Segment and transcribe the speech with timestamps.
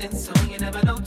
[0.00, 0.97] and so you never know.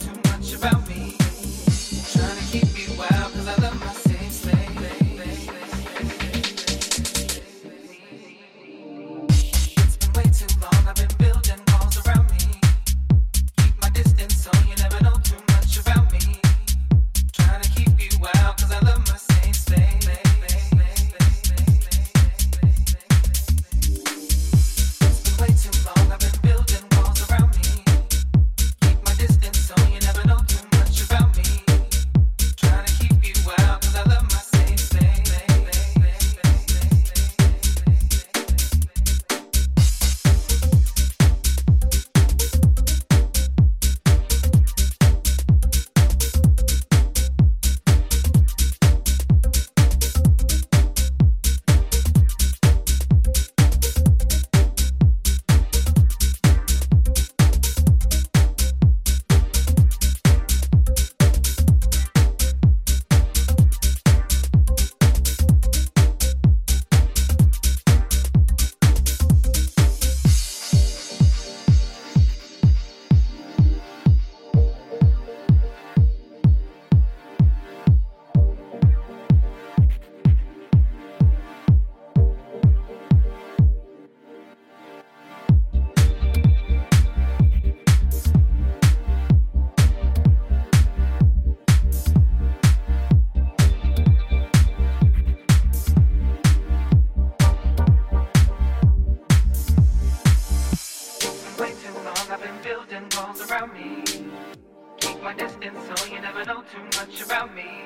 [107.32, 107.84] About me.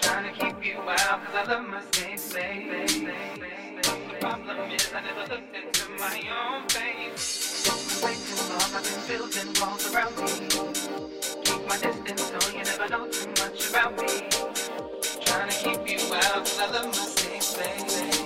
[0.00, 3.06] Trying to keep you out, cause I love my space, baby.
[3.82, 8.02] The problem is I never looked into my own face.
[8.02, 10.48] Way too long I've been building walls around me.
[11.44, 14.28] Keep my distance so you never know too much about me.
[15.24, 18.21] Trying to keep you out, cause I love my space, baby.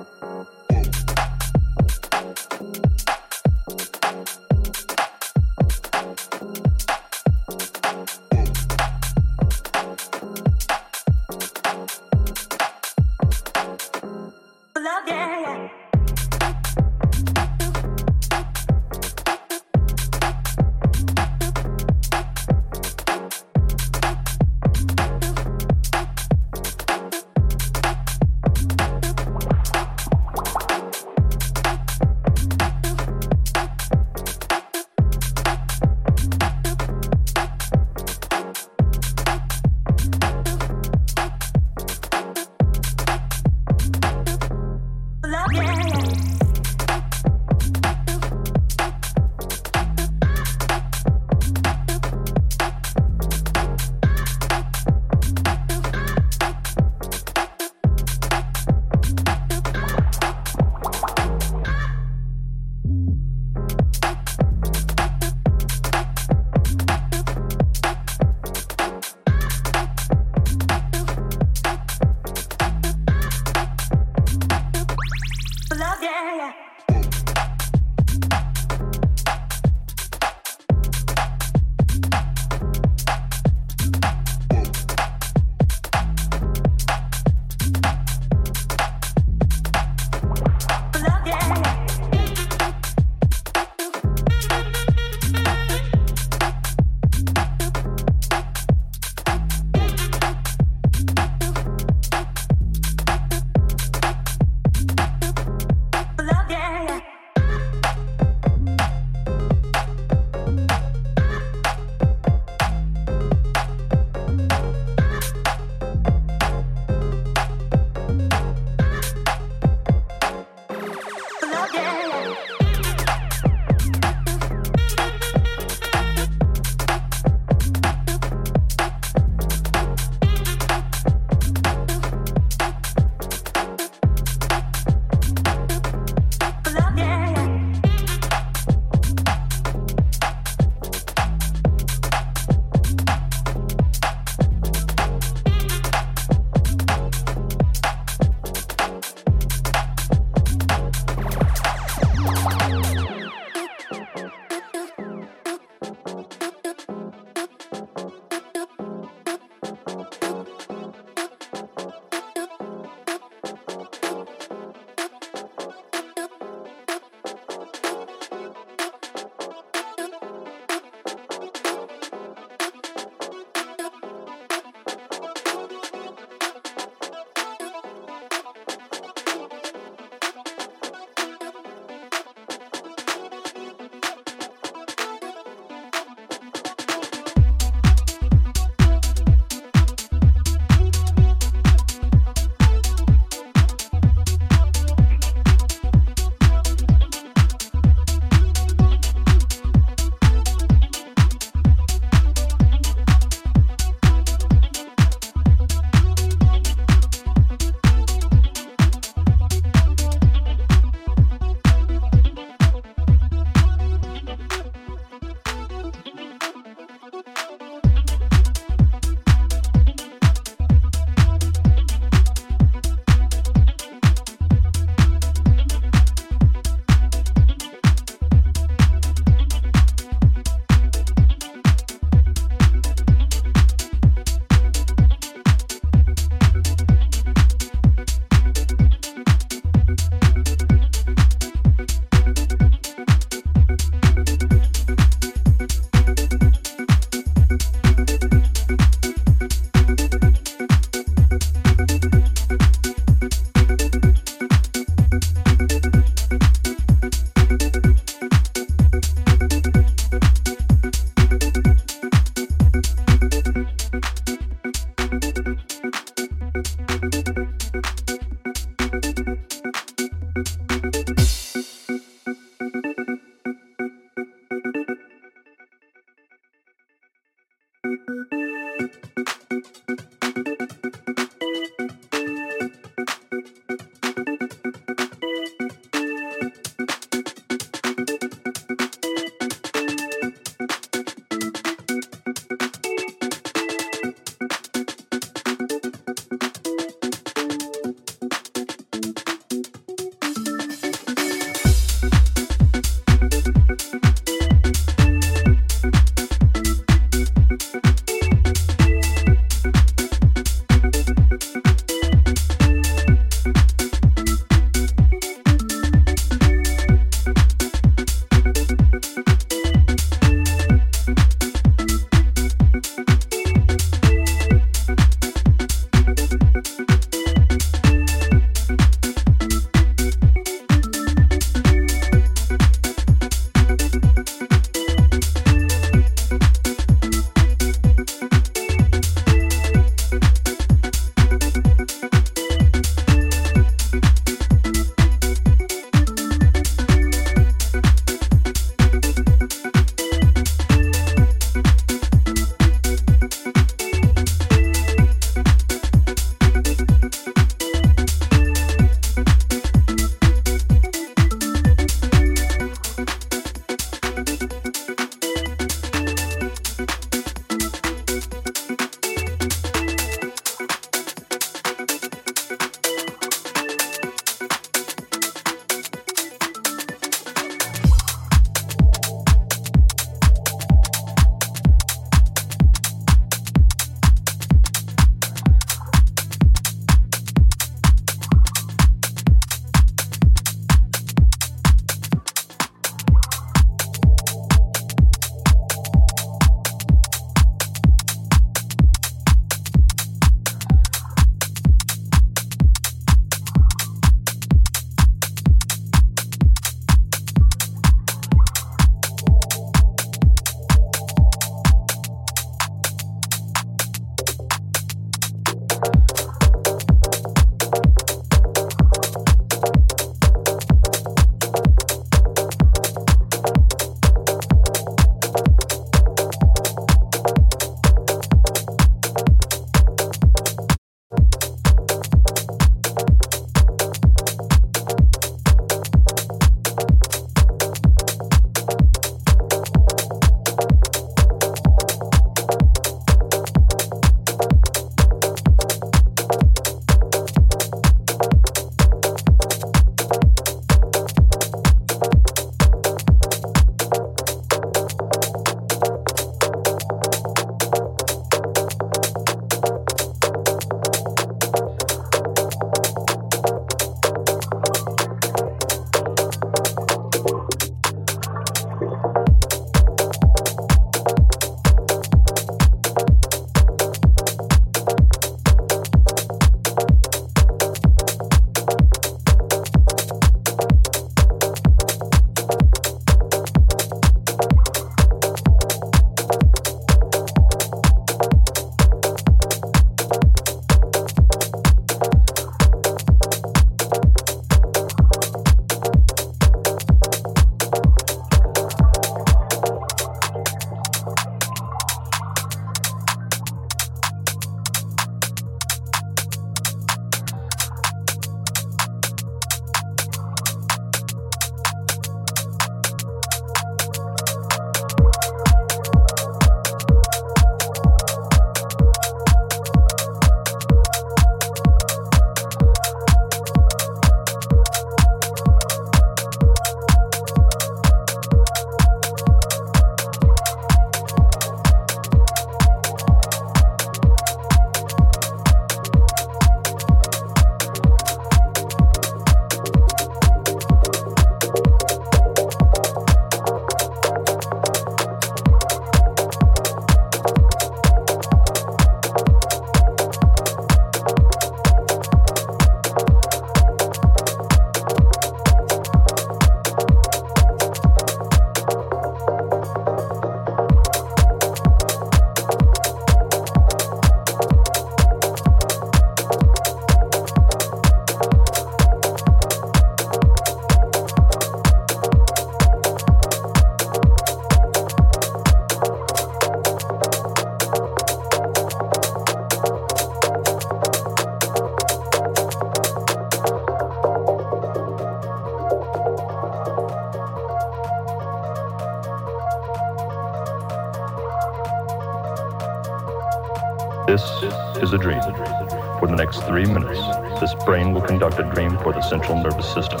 [597.68, 600.00] Brain will conduct a dream for the central nervous system.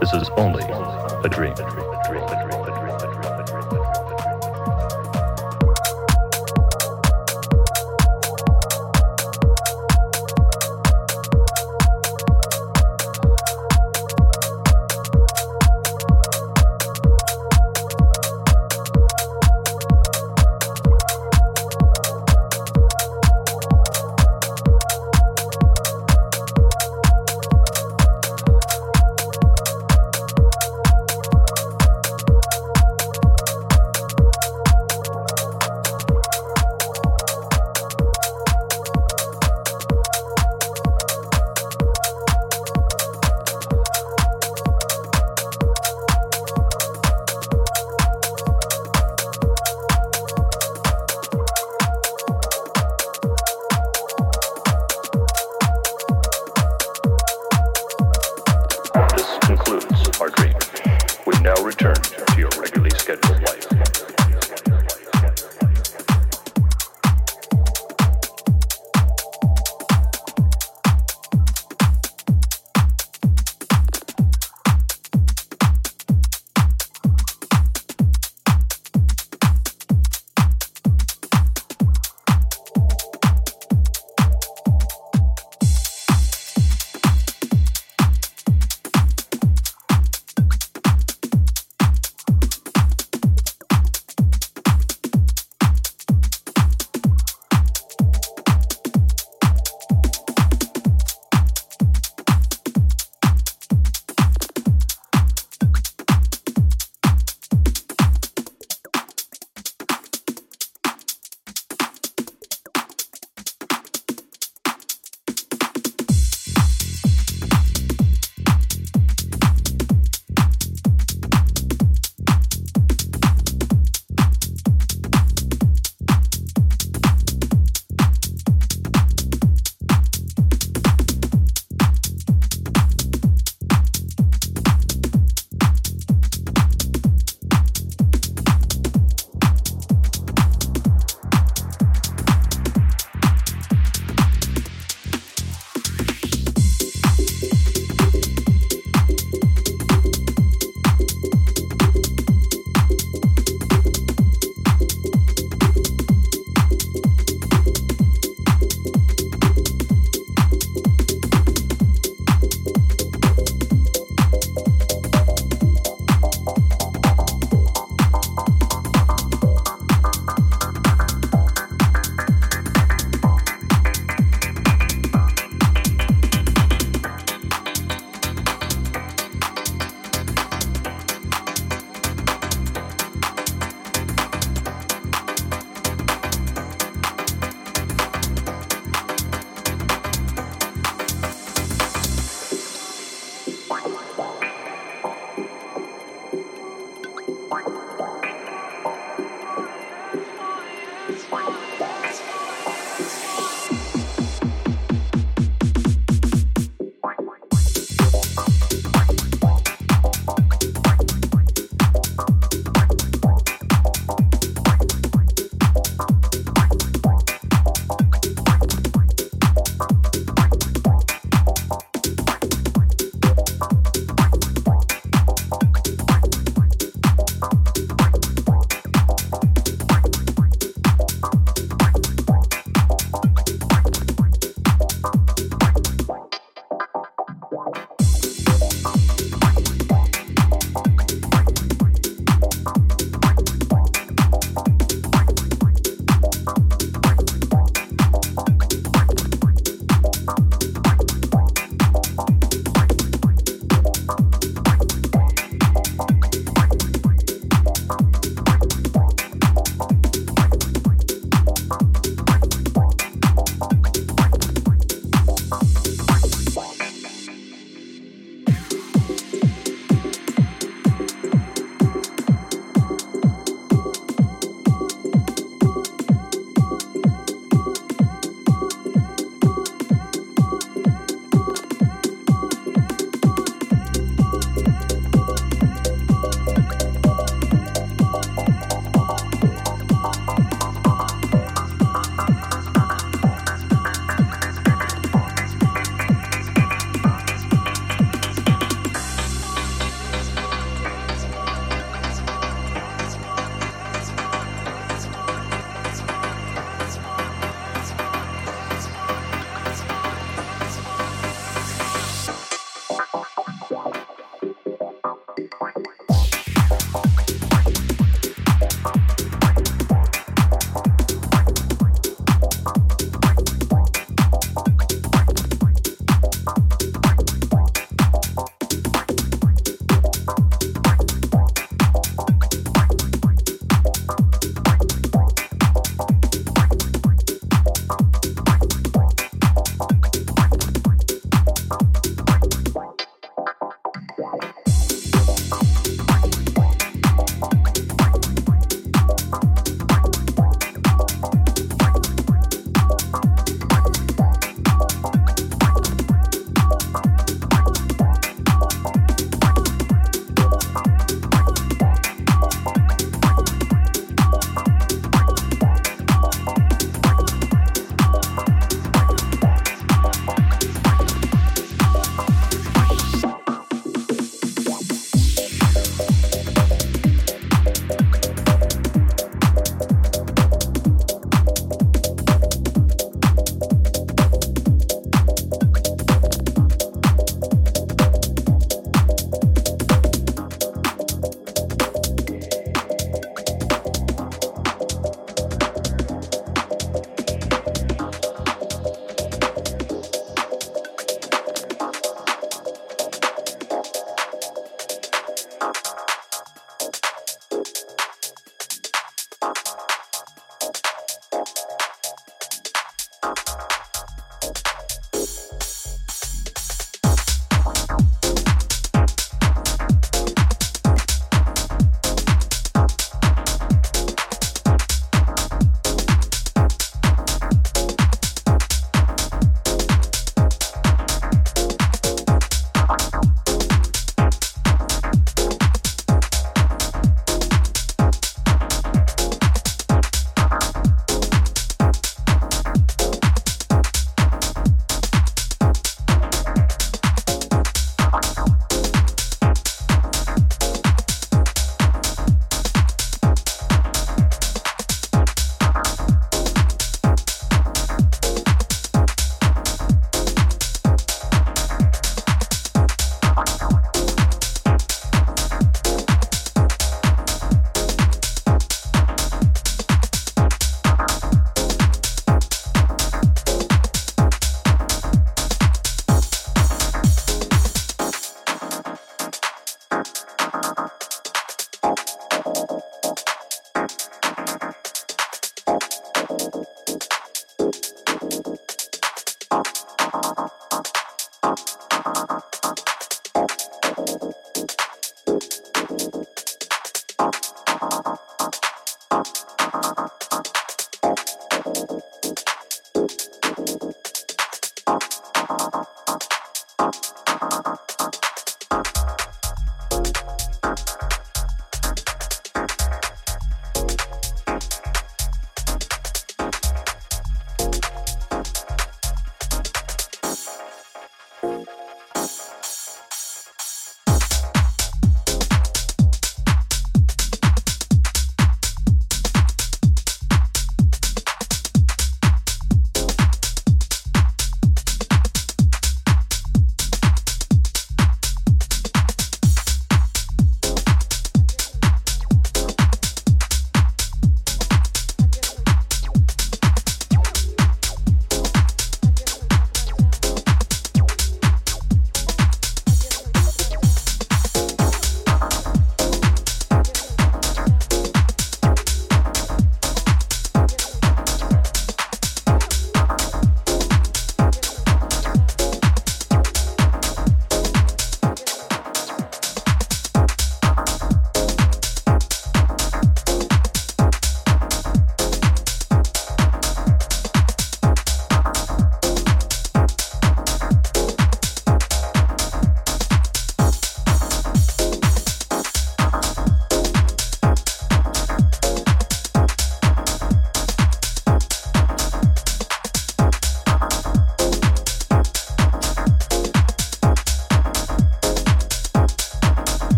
[0.00, 1.87] This is only a dream.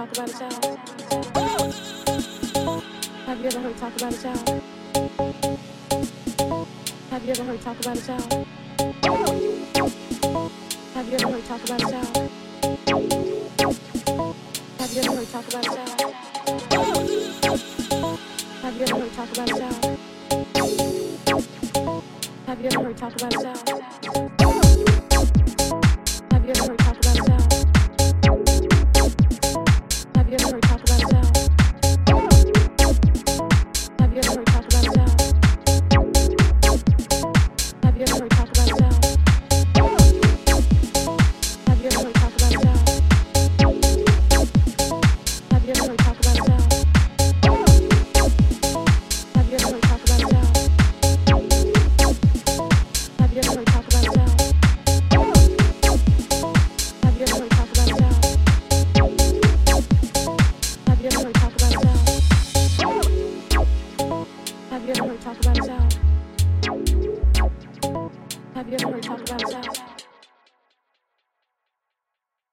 [0.00, 0.64] talk about a child?
[3.26, 4.62] Have you ever heard talk about a child?
[7.10, 8.46] Have you ever heard talk about a child?
[10.94, 12.16] Have you ever heard talk about a child?
[14.78, 16.14] Have you ever heard talk about a child?
[18.62, 19.98] Have you ever heard talk about a child?
[22.46, 23.69] Have you ever heard talk about a child?